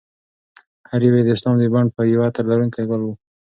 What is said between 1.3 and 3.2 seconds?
اسلام د بڼ یو عطر لرونکی ګل و.